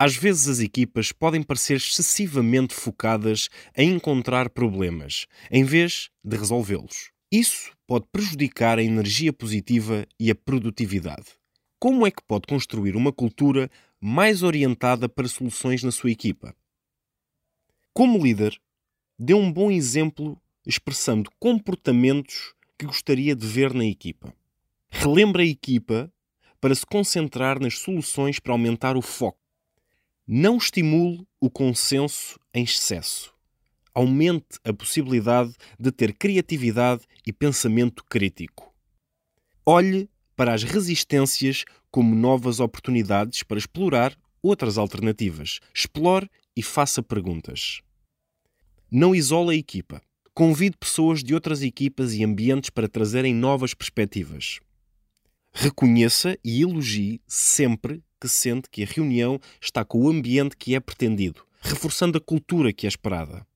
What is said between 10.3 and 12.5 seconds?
a produtividade. Como é que pode